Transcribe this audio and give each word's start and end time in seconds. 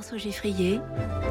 François 0.00 0.18
Geffrier 0.18 0.78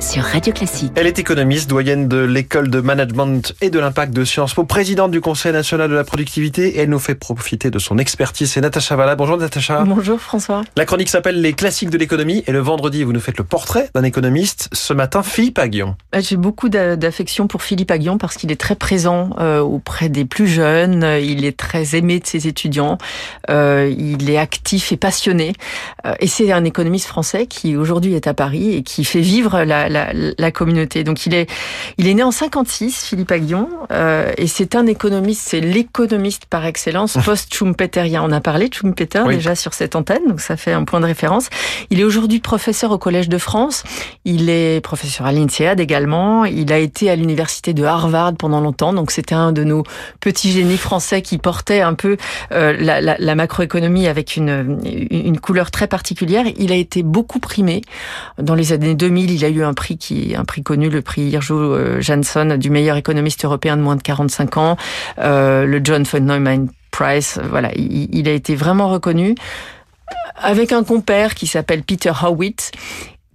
sur 0.01 0.23
Radio 0.23 0.51
Classique. 0.51 0.91
Elle 0.95 1.07
est 1.07 1.19
économiste, 1.19 1.69
doyenne 1.69 2.09
de 2.09 2.17
l'école 2.17 2.69
de 2.69 2.81
management 2.81 3.55
et 3.61 3.69
de 3.69 3.79
l'impact 3.79 4.13
de 4.13 4.25
Sciences 4.25 4.53
Po, 4.53 4.65
présidente 4.65 5.11
du 5.11 5.21
Conseil 5.21 5.53
national 5.53 5.89
de 5.89 5.95
la 5.95 6.03
productivité 6.03 6.75
et 6.75 6.79
elle 6.79 6.89
nous 6.89 6.99
fait 6.99 7.15
profiter 7.15 7.71
de 7.71 7.79
son 7.79 7.97
expertise. 7.97 8.51
C'est 8.51 8.59
Natacha 8.59 8.97
Valla. 8.97 9.15
Bonjour 9.15 9.37
Natacha. 9.37 9.85
Bonjour 9.85 10.19
François. 10.19 10.63
La 10.75 10.83
chronique 10.83 11.07
s'appelle 11.07 11.39
Les 11.39 11.53
classiques 11.53 11.89
de 11.89 11.97
l'économie 11.97 12.43
et 12.45 12.51
le 12.51 12.59
vendredi 12.59 13.05
vous 13.05 13.13
nous 13.13 13.21
faites 13.21 13.37
le 13.37 13.45
portrait 13.45 13.89
d'un 13.95 14.03
économiste. 14.03 14.67
Ce 14.73 14.91
matin, 14.91 15.23
Philippe 15.23 15.59
Aguillon. 15.59 15.95
Euh, 16.13 16.19
j'ai 16.21 16.35
beaucoup 16.35 16.67
d'affection 16.67 17.47
pour 17.47 17.63
Philippe 17.63 17.91
Aguillon 17.91 18.17
parce 18.17 18.35
qu'il 18.35 18.51
est 18.51 18.59
très 18.59 18.75
présent 18.75 19.29
euh, 19.39 19.61
auprès 19.61 20.09
des 20.09 20.25
plus 20.25 20.47
jeunes, 20.47 21.05
il 21.21 21.45
est 21.45 21.57
très 21.57 21.95
aimé 21.95 22.19
de 22.19 22.27
ses 22.27 22.49
étudiants, 22.49 22.97
euh, 23.49 23.89
il 23.97 24.29
est 24.29 24.37
actif 24.37 24.91
et 24.91 24.97
passionné 24.97 25.53
et 26.19 26.27
c'est 26.27 26.51
un 26.51 26.65
économiste 26.65 27.07
français 27.07 27.47
qui 27.47 27.77
aujourd'hui 27.77 28.13
est 28.13 28.27
à 28.27 28.33
Paris 28.33 28.56
et 28.57 28.83
qui 28.83 29.03
fait 29.03 29.21
vivre 29.21 29.63
la, 29.63 29.89
la, 29.89 30.11
la, 30.13 30.51
communauté. 30.51 31.03
Donc 31.03 31.25
il 31.25 31.33
est, 31.33 31.49
il 31.97 32.07
est 32.07 32.13
né 32.13 32.23
en 32.23 32.31
56, 32.31 33.05
Philippe 33.05 33.31
Aguillon, 33.31 33.69
euh, 33.91 34.31
et 34.37 34.47
c'est 34.47 34.75
un 34.75 34.85
économiste, 34.87 35.43
c'est 35.47 35.59
l'économiste 35.59 36.45
par 36.45 36.65
excellence 36.65 37.17
post-Schumpeterien. 37.25 38.23
On 38.23 38.31
a 38.31 38.41
parlé 38.41 38.69
de 38.69 38.73
Schumpeter 38.73 39.23
déjà 39.27 39.55
sur 39.55 39.73
cette 39.73 39.95
antenne, 39.95 40.27
donc 40.27 40.41
ça 40.41 40.57
fait 40.57 40.73
un 40.73 40.83
point 40.83 40.99
de 40.99 41.05
référence. 41.05 41.49
Il 41.89 41.99
est 41.99 42.03
aujourd'hui 42.03 42.39
professeur 42.39 42.91
au 42.91 42.97
Collège 42.97 43.29
de 43.29 43.37
France, 43.37 43.83
il 44.25 44.49
est 44.49 44.81
professeur 44.81 45.27
à 45.27 45.31
l'INSEAD 45.31 45.79
également, 45.79 46.45
il 46.45 46.71
a 46.71 46.77
été 46.77 47.09
à 47.09 47.15
l'université 47.15 47.73
de 47.73 47.83
Harvard 47.83 48.33
pendant 48.35 48.61
longtemps, 48.61 48.93
donc 48.93 49.11
c'était 49.11 49.35
un 49.35 49.51
de 49.51 49.63
nos 49.63 49.83
petits 50.19 50.51
génies 50.51 50.77
français 50.77 51.21
qui 51.21 51.37
portait 51.37 51.81
un 51.81 51.93
peu 51.93 52.17
euh, 52.51 52.75
la, 52.79 53.01
la, 53.01 53.15
la, 53.19 53.35
macroéconomie 53.35 54.07
avec 54.07 54.35
une, 54.35 54.79
une 55.11 55.39
couleur 55.39 55.71
très 55.71 55.87
particulière. 55.87 56.45
Il 56.57 56.71
a 56.71 56.75
été 56.75 57.03
beaucoup 57.03 57.39
primé 57.39 57.81
dans 58.47 58.55
les 58.55 58.73
années 58.73 58.95
2000, 58.95 59.29
il 59.29 59.45
a 59.45 59.49
eu 59.49 59.63
un 59.63 59.73
prix 59.73 59.97
qui, 59.97 60.33
un 60.35 60.45
prix 60.45 60.63
connu, 60.63 60.89
le 60.89 61.03
prix 61.03 61.23
Irjo 61.23 61.55
euh, 61.55 62.01
Jansson 62.01 62.57
du 62.57 62.71
meilleur 62.71 62.97
économiste 62.97 63.45
européen 63.45 63.77
de 63.77 63.81
moins 63.81 63.97
de 63.97 64.01
45 64.01 64.57
ans, 64.57 64.77
euh, 65.19 65.65
le 65.65 65.81
John 65.83 66.03
von 66.03 66.21
Neumann 66.21 66.69
Prize. 66.89 67.39
Voilà, 67.49 67.71
il, 67.75 68.07
il 68.15 68.27
a 68.27 68.31
été 68.31 68.55
vraiment 68.55 68.87
reconnu 68.89 69.35
avec 70.37 70.71
un 70.71 70.83
compère 70.83 71.35
qui 71.35 71.45
s'appelle 71.45 71.83
Peter 71.83 72.13
Howitt 72.23 72.71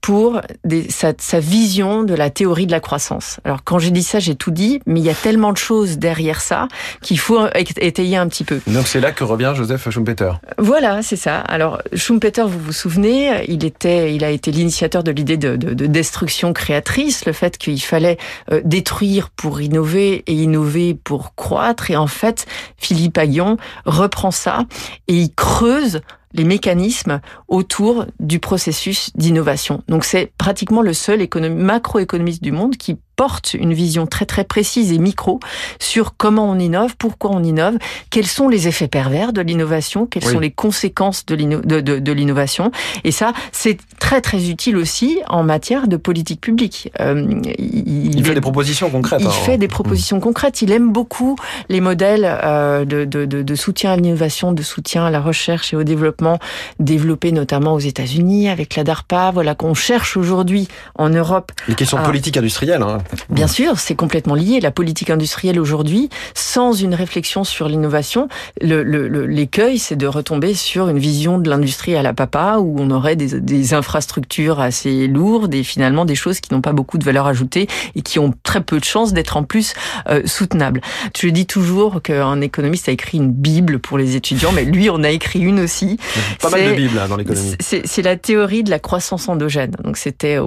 pour 0.03 0.41
des, 0.65 0.91
sa, 0.91 1.13
sa, 1.17 1.39
vision 1.39 2.03
de 2.03 2.13
la 2.13 2.29
théorie 2.29 2.67
de 2.67 2.73
la 2.73 2.81
croissance. 2.81 3.39
Alors 3.45 3.65
quand 3.65 3.79
j'ai 3.79 3.93
dit 3.93 4.03
ça, 4.03 4.19
j'ai 4.19 4.35
tout 4.35 4.51
dit, 4.51 4.81
mais 4.85 5.01
il 5.01 5.07
y 5.07 5.11
a 5.11 5.15
tellement 5.15 5.53
de 5.53 5.57
choses 5.57 5.99
derrière 5.99 6.41
ça 6.41 6.69
qu'il 7.01 7.19
faut 7.19 7.47
étayer 7.57 8.17
un 8.17 8.27
petit 8.27 8.45
peu. 8.45 8.61
Donc 8.67 8.89
c'est 8.89 9.01
là 9.01 9.13
que 9.13 9.23
revient 9.23 9.53
Joseph 9.55 9.89
Schumpeter. 9.89 10.33
Voilà, 10.59 11.03
c'est 11.03 11.17
ça. 11.17 11.39
Alors 11.39 11.81
Schumpeter, 11.95 12.45
vous 12.47 12.59
vous 12.59 12.73
souvenez, 12.73 13.45
il 13.49 13.65
était, 13.65 14.15
il 14.15 14.25
a 14.25 14.31
été 14.31 14.51
l'initiateur 14.51 15.05
de 15.05 15.13
l'idée 15.13 15.37
de, 15.37 15.57
de, 15.57 15.73
de, 15.73 15.87
destruction 15.87 16.53
créatrice, 16.53 17.25
le 17.25 17.33
fait 17.33 17.57
qu'il 17.57 17.81
fallait 17.81 18.19
euh, 18.51 18.61
détruire 18.65 19.31
pour 19.31 19.61
innover 19.61 20.25
et 20.27 20.35
innover 20.35 20.95
pour 20.95 21.37
croître. 21.37 21.91
Et 21.93 21.97
en 21.97 22.09
fait, 22.09 22.47
Philippe 22.77 23.19
Aguillon 23.19 23.57
reprend 23.87 24.33
ça 24.33 24.65
et 25.07 25.15
il 25.15 25.33
creuse 25.33 26.01
les 26.35 26.45
mécanismes 26.45 27.21
autour 27.49 28.07
du 28.21 28.39
processus 28.39 29.11
d'innovation. 29.15 29.83
Donc 29.89 30.05
c'est 30.05 30.33
pratiquement 30.39 30.83
le 30.83 30.93
seul 30.93 31.21
macroéconomiste 31.51 32.43
du 32.43 32.53
monde 32.53 32.77
qui 32.77 32.99
porte 33.23 33.55
une 33.55 33.73
vision 33.73 34.09
très 34.09 34.27
très 34.27 34.43
précise 34.43 34.91
et 34.91 34.99
micro 34.99 35.39
sur 35.79 36.17
comment 36.17 36.51
on 36.51 36.59
innove, 36.59 36.97
pourquoi 36.99 37.31
on 37.31 37.45
innove, 37.45 37.77
quels 38.11 38.27
sont 38.27 38.49
les 38.49 38.67
effets 38.67 38.89
pervers 38.89 39.33
de 39.33 39.41
l'innovation, 39.41 40.07
quelles 40.07 40.25
sont 40.25 40.41
les 40.41 40.51
conséquences 40.51 41.25
de 41.25 42.13
l'innovation. 42.13 42.73
Et 43.05 43.13
ça, 43.13 43.33
c'est 43.53 43.79
très 44.01 44.21
très 44.21 44.51
utile 44.51 44.77
aussi 44.77 45.21
en 45.29 45.45
matière 45.45 45.87
de 45.87 45.97
politique 45.97 46.41
publique. 46.41 46.91
Euh, 46.99 47.25
il, 47.59 48.19
il, 48.19 48.25
fait 48.27 48.35
des 48.35 48.41
propositions 48.41 48.91
concrètes. 48.91 49.21
Il 49.23 49.31
fait 49.31 49.57
des 49.57 49.69
propositions 49.69 50.19
concrètes. 50.19 50.61
Il 50.61 50.73
aime 50.73 50.91
beaucoup 50.91 51.37
les 51.69 51.81
modèles 51.81 52.27
euh, 52.27 52.85
de, 52.85 53.05
de, 53.05 53.25
de, 53.25 53.55
soutien 53.55 53.93
à 53.93 53.97
l'innovation, 53.97 54.51
de 54.53 54.63
soutien 54.65 55.07
à 55.07 55.11
la 55.11 55.21
recherche 55.21 55.73
et 55.73 55.77
au 55.77 55.85
développement, 55.85 56.41
développés 56.81 57.31
notamment 57.31 57.75
aux 57.75 57.79
États-Unis 57.79 58.49
avec 58.49 58.75
la 58.75 58.83
DARPA. 58.83 59.31
Voilà 59.31 59.55
qu'on 59.55 59.75
cherche 59.75 60.17
aujourd'hui 60.17 60.67
en 60.97 61.09
Europe. 61.09 61.53
Les 61.69 61.77
questions 61.77 61.99
de 61.99 62.05
politique 62.05 62.37
industrielle. 62.37 62.83
Hein. 62.83 62.99
Bien 63.31 63.47
sûr, 63.47 63.79
c'est 63.79 63.95
complètement 63.95 64.35
lié. 64.35 64.61
La 64.61 64.71
politique 64.71 65.11
industrielle 65.11 65.59
aujourd'hui, 65.59 66.09
sans 66.35 66.73
une 66.73 66.95
réflexion 66.95 67.45
sur 67.45 67.69
l'innovation, 67.69 68.29
l'écueil, 68.61 69.75
le, 69.75 69.79
c'est 69.79 69.97
de 69.97 70.07
retomber 70.07 70.55
sur 70.55 70.89
une 70.89 70.99
vision 70.99 71.39
de 71.39 71.49
l'industrie 71.49 71.97
à 71.97 72.03
la 72.03 72.13
papa, 72.13 72.59
où 72.61 72.77
on 72.79 72.91
aurait 72.91 73.17
des, 73.17 73.41
des, 73.41 73.75
infrastructures 73.75 74.61
assez 74.61 75.07
lourdes 75.07 75.55
et 75.55 75.63
finalement 75.63 76.05
des 76.05 76.15
choses 76.15 76.41
qui 76.41 76.53
n'ont 76.53 76.61
pas 76.61 76.73
beaucoup 76.73 76.99
de 76.99 77.05
valeur 77.05 77.27
ajoutée 77.27 77.69
et 77.95 78.03
qui 78.03 78.19
ont 78.19 78.35
très 78.43 78.61
peu 78.61 78.79
de 78.79 78.85
chances 78.85 79.13
d'être 79.13 79.37
en 79.37 79.45
plus 79.45 79.75
euh, 80.09 80.23
soutenables. 80.27 80.81
Je 81.19 81.29
dis 81.29 81.47
toujours 81.47 82.03
qu'un 82.03 82.41
économiste 82.41 82.89
a 82.89 82.93
écrit 82.93 83.19
une 83.19 83.31
bible 83.31 83.79
pour 83.79 83.99
les 83.99 84.17
étudiants, 84.17 84.53
mais 84.53 84.65
lui, 84.65 84.91
on 84.91 85.03
a 85.05 85.11
écrit 85.11 85.41
une 85.41 85.61
aussi. 85.61 85.99
Pas 86.41 86.51
mal 86.51 86.69
de 86.69 86.75
bibles 86.75 86.99
hein, 86.99 87.09
dans 87.09 87.17
l'économie. 87.17 87.57
C'est 87.61 88.03
la 88.03 88.17
théorie 88.17 88.63
de 88.63 88.71
la 88.71 88.79
croissance 88.79 89.29
endogène. 89.29 89.73
Donc 89.83 89.97
c'était 89.97 90.39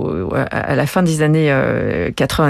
à 0.51 0.75
la 0.75 0.87
fin 0.87 1.03
des 1.03 1.21
années 1.21 1.53
80 2.15 2.44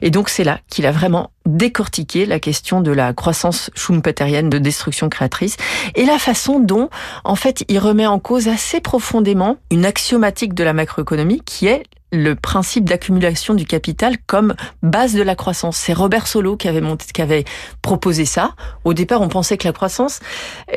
et 0.00 0.10
donc 0.10 0.28
c'est 0.28 0.44
là 0.44 0.60
qu'il 0.68 0.86
a 0.86 0.92
vraiment 0.92 1.30
décortiqué 1.46 2.26
la 2.26 2.38
question 2.38 2.80
de 2.80 2.90
la 2.90 3.12
croissance 3.12 3.70
schumpeterienne 3.74 4.48
de 4.48 4.58
destruction 4.58 5.08
créatrice 5.08 5.56
et 5.94 6.04
la 6.04 6.18
façon 6.18 6.60
dont, 6.60 6.88
en 7.24 7.34
fait, 7.34 7.64
il 7.68 7.78
remet 7.78 8.06
en 8.06 8.18
cause 8.18 8.48
assez 8.48 8.80
profondément 8.80 9.56
une 9.70 9.84
axiomatique 9.84 10.54
de 10.54 10.64
la 10.64 10.72
macroéconomie 10.72 11.42
qui 11.44 11.66
est 11.66 11.84
le 12.12 12.34
principe 12.34 12.84
d'accumulation 12.84 13.54
du 13.54 13.64
capital 13.64 14.16
comme 14.26 14.54
base 14.82 15.14
de 15.14 15.22
la 15.22 15.34
croissance. 15.34 15.76
C'est 15.76 15.94
Robert 15.94 16.26
Solo 16.26 16.56
qui 16.56 16.68
avait 16.68 16.80
monté, 16.80 17.06
qui 17.12 17.22
avait 17.22 17.44
proposé 17.80 18.24
ça. 18.24 18.54
Au 18.84 18.94
départ, 18.94 19.22
on 19.22 19.28
pensait 19.28 19.56
que 19.56 19.66
la 19.66 19.72
croissance 19.72 20.20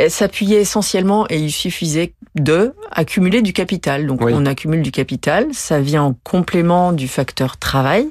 s'appuyait 0.08 0.62
essentiellement 0.62 1.26
et 1.30 1.38
il 1.38 1.52
suffisait 1.52 2.14
de 2.36 2.74
accumuler 2.92 3.42
du 3.42 3.54
capital. 3.54 4.08
Donc 4.08 4.22
on 4.22 4.46
accumule 4.46 4.82
du 4.82 4.92
capital, 4.92 5.48
ça 5.52 5.80
vient 5.80 6.04
en 6.04 6.16
complément 6.24 6.92
du 6.92 7.08
facteur 7.08 7.58
travail. 7.58 8.10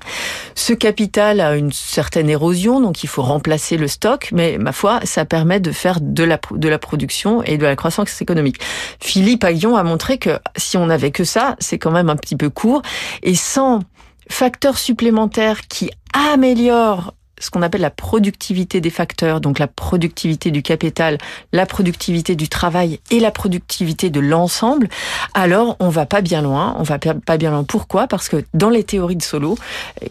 Ce 0.54 0.72
capital 0.72 1.40
a 1.40 1.56
une 1.56 1.72
certaine 1.72 2.30
érosion, 2.30 2.80
donc 2.80 3.02
il 3.02 3.08
faut 3.08 3.22
remplacer 3.22 3.76
le 3.76 3.88
stock, 3.88 4.30
mais 4.32 4.58
ma 4.58 4.72
foi, 4.72 5.00
ça 5.04 5.24
permet 5.24 5.60
de 5.60 5.72
faire 5.72 6.00
de 6.00 6.24
la, 6.24 6.38
de 6.52 6.68
la 6.68 6.78
production 6.78 7.42
et 7.42 7.58
de 7.58 7.64
la 7.64 7.76
croissance 7.76 8.20
économique. 8.22 8.60
Philippe 9.00 9.44
Aguillon 9.44 9.76
a 9.76 9.82
montré 9.82 10.18
que 10.18 10.38
si 10.56 10.76
on 10.76 10.86
n'avait 10.86 11.10
que 11.10 11.24
ça, 11.24 11.56
c'est 11.58 11.78
quand 11.78 11.90
même 11.90 12.08
un 12.08 12.16
petit 12.16 12.36
peu 12.36 12.50
court, 12.50 12.82
et 13.22 13.34
sans 13.34 13.80
facteurs 14.28 14.78
supplémentaires 14.78 15.66
qui 15.68 15.90
améliorent 16.12 17.14
ce 17.44 17.50
qu'on 17.50 17.62
appelle 17.62 17.80
la 17.80 17.90
productivité 17.90 18.80
des 18.80 18.90
facteurs, 18.90 19.40
donc 19.40 19.58
la 19.58 19.66
productivité 19.66 20.50
du 20.50 20.62
capital, 20.62 21.18
la 21.52 21.66
productivité 21.66 22.36
du 22.36 22.48
travail 22.48 23.00
et 23.10 23.20
la 23.20 23.30
productivité 23.30 24.08
de 24.08 24.20
l'ensemble, 24.20 24.88
alors 25.34 25.76
on 25.80 25.88
va 25.88 26.06
pas 26.06 26.20
bien 26.20 26.42
loin. 26.42 26.74
On 26.78 26.84
va 26.84 26.98
pas 26.98 27.36
bien 27.36 27.50
loin. 27.50 27.64
Pourquoi? 27.64 28.06
Parce 28.06 28.28
que 28.28 28.44
dans 28.54 28.70
les 28.70 28.84
théories 28.84 29.16
de 29.16 29.22
Solo, 29.22 29.58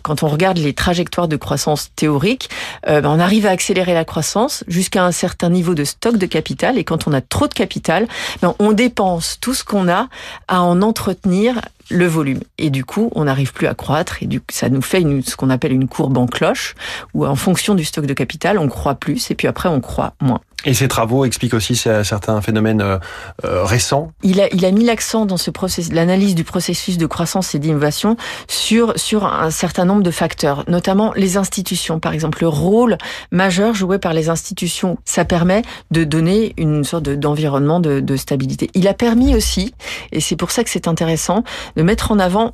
quand 0.01 0.23
on 0.23 0.27
regarde 0.27 0.57
les 0.57 0.73
trajectoires 0.73 1.27
de 1.27 1.37
croissance 1.37 1.91
théoriques, 1.95 2.49
euh, 2.87 3.01
ben, 3.01 3.09
on 3.09 3.19
arrive 3.19 3.45
à 3.45 3.51
accélérer 3.51 3.93
la 3.93 4.05
croissance 4.05 4.63
jusqu'à 4.67 5.03
un 5.05 5.11
certain 5.11 5.49
niveau 5.49 5.75
de 5.75 5.85
stock 5.85 6.17
de 6.17 6.25
capital. 6.25 6.77
Et 6.77 6.83
quand 6.83 7.07
on 7.07 7.13
a 7.13 7.21
trop 7.21 7.47
de 7.47 7.53
capital, 7.53 8.07
ben, 8.41 8.53
on 8.59 8.73
dépense 8.73 9.37
tout 9.39 9.53
ce 9.53 9.63
qu'on 9.63 9.87
a 9.87 10.07
à 10.47 10.61
en 10.61 10.81
entretenir 10.81 11.61
le 11.93 12.07
volume. 12.07 12.39
Et 12.57 12.69
du 12.69 12.83
coup, 12.83 13.11
on 13.15 13.25
n'arrive 13.25 13.53
plus 13.53 13.67
à 13.67 13.75
croître 13.75 14.21
et 14.21 14.25
du, 14.25 14.41
ça 14.49 14.69
nous 14.69 14.81
fait 14.81 15.01
une, 15.01 15.23
ce 15.23 15.35
qu'on 15.35 15.49
appelle 15.49 15.71
une 15.71 15.87
courbe 15.87 16.17
en 16.17 16.25
cloche, 16.25 16.75
où 17.13 17.25
en 17.25 17.35
fonction 17.35 17.75
du 17.75 17.85
stock 17.85 18.05
de 18.05 18.13
capital, 18.13 18.57
on 18.57 18.67
croit 18.67 18.95
plus 18.95 19.31
et 19.31 19.35
puis 19.35 19.47
après 19.47 19.69
on 19.69 19.79
croit 19.79 20.15
moins. 20.19 20.41
Et 20.65 20.73
ces 20.73 20.87
travaux 20.87 21.25
expliquent 21.25 21.53
aussi 21.53 21.75
certains 21.75 22.41
phénomènes 22.41 22.81
euh, 22.81 22.97
euh, 23.43 23.63
récents. 23.63 24.11
Il 24.23 24.39
a, 24.39 24.47
il 24.53 24.65
a 24.65 24.71
mis 24.71 24.85
l'accent 24.85 25.25
dans 25.25 25.37
ce 25.37 25.51
l'analyse 25.93 26.35
du 26.35 26.43
processus 26.43 26.97
de 26.97 27.05
croissance 27.05 27.53
et 27.53 27.59
d'innovation 27.59 28.17
sur 28.47 28.93
sur 28.97 29.25
un 29.25 29.51
certain 29.51 29.85
nombre 29.85 30.03
de 30.03 30.11
facteurs, 30.11 30.63
notamment 30.67 31.13
les 31.15 31.37
institutions. 31.37 31.99
Par 31.99 32.13
exemple, 32.13 32.39
le 32.41 32.47
rôle 32.47 32.97
majeur 33.31 33.73
joué 33.75 33.97
par 33.97 34.13
les 34.13 34.29
institutions, 34.29 34.97
ça 35.05 35.25
permet 35.25 35.61
de 35.91 36.03
donner 36.03 36.53
une 36.57 36.83
sorte 36.83 37.03
d'environnement 37.03 37.79
de, 37.79 37.99
de 37.99 38.15
stabilité. 38.15 38.69
Il 38.73 38.87
a 38.87 38.93
permis 38.93 39.35
aussi, 39.35 39.73
et 40.11 40.21
c'est 40.21 40.35
pour 40.35 40.51
ça 40.51 40.63
que 40.63 40.69
c'est 40.69 40.87
intéressant, 40.87 41.43
de 41.75 41.83
mettre 41.83 42.11
en 42.11 42.19
avant 42.19 42.53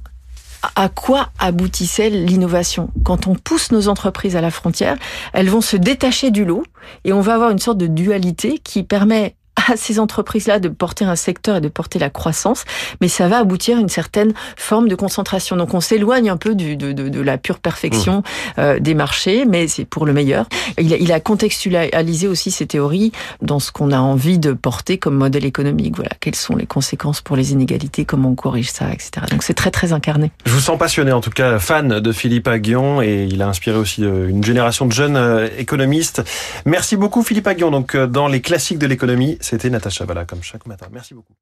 à 0.75 0.89
quoi 0.89 1.29
aboutissait 1.39 2.09
l'innovation. 2.09 2.89
Quand 3.03 3.27
on 3.27 3.35
pousse 3.35 3.71
nos 3.71 3.88
entreprises 3.88 4.35
à 4.35 4.41
la 4.41 4.51
frontière, 4.51 4.97
elles 5.33 5.50
vont 5.50 5.61
se 5.61 5.77
détacher 5.77 6.31
du 6.31 6.45
lot 6.45 6.63
et 7.06 7.13
on 7.13 7.21
va 7.21 7.35
avoir 7.35 7.51
une 7.51 7.59
sorte 7.59 7.77
de 7.77 7.88
dualité 7.88 8.59
qui 8.59 8.83
permet 8.83 9.35
à 9.69 9.77
ces 9.77 10.00
entreprises-là 10.00 10.60
de 10.60 10.69
porter 10.69 11.06
un 11.06 11.16
secteur 11.16 11.57
et 11.57 11.62
de 11.62 11.68
porter 11.68 12.00
la 12.00 12.10
croissance, 12.10 12.66
mais 13.01 13.07
ça 13.07 13.27
va 13.27 13.38
aboutir 13.39 13.77
à 13.77 13.81
une 13.81 13.89
certaine 13.89 14.33
forme 14.56 14.88
de 14.88 14.95
concentration. 14.95 15.56
Donc 15.56 15.74
on 15.74 15.81
s'éloigne 15.81 16.30
un 16.30 16.38
peu 16.38 16.56
du, 16.56 16.75
de, 16.75 16.92
de, 16.92 17.10
de, 17.10 17.21
la 17.21 17.38
pure 17.38 17.60
perfection 17.60 18.19
mmh. 18.19 18.24
euh, 18.60 18.80
des 18.80 18.94
marchés, 18.94 19.45
mais 19.45 19.68
c'est 19.68 19.86
pour 19.86 20.06
le 20.06 20.13
meilleur. 20.13 20.48
Il 20.77 20.94
a, 20.94 20.98
il 20.98 21.12
a 21.12 21.19
contextualisé 21.19 22.27
aussi 22.27 22.51
ces 22.51 22.66
théories 22.66 23.12
dans 23.42 23.60
ce 23.60 23.71
qu'on 23.71 23.92
a 23.92 24.00
envie 24.00 24.39
de 24.39 24.54
porter 24.54 24.98
comme 24.98 25.16
modèle 25.16 25.45
économique. 25.45 25.95
Voilà, 25.95 26.12
quelles 26.19 26.36
sont 26.36 26.56
les 26.56 26.66
conséquences 26.66 27.21
pour 27.21 27.36
les 27.36 27.51
inégalités, 27.51 28.06
comment 28.06 28.30
on 28.30 28.36
corrige 28.36 28.71
ça, 28.71 28.92
etc. 28.92 29.12
Donc 29.30 29.44
c'est 29.44 29.54
très 29.54 29.71
très 29.71 29.94
incarné. 29.94 30.31
Je 30.45 30.51
vous 30.51 30.60
sens 30.60 30.77
passionné, 30.77 31.12
en 31.12 31.21
tout 31.21 31.30
cas 31.30 31.60
fan 31.60 32.00
de 32.00 32.12
Philippe 32.12 32.48
Aguillon, 32.48 33.01
et 33.01 33.27
il 33.30 33.42
a 33.42 33.48
inspiré 33.48 33.77
aussi 33.77 34.04
euh, 34.04 34.30
une 34.30 34.44
génération 34.44 34.86
de 34.86 34.92
jeunes 34.92 35.18
euh, 35.18 35.48
économistes. 35.57 36.24
Merci 36.66 36.95
beaucoup 36.95 37.24
Philippe 37.24 37.48
Aguillon. 37.48 37.71
Donc 37.71 37.95
dans 37.95 38.27
les 38.27 38.42
classiques 38.42 38.80
de 38.80 38.88
l'économie, 38.88 39.38
c'était 39.59 39.71
Natacha 39.71 40.06
Valla 40.06 40.25
comme 40.25 40.41
chaque 40.41 40.65
matin. 40.65 40.88
Merci 40.91 41.13
beaucoup. 41.13 41.33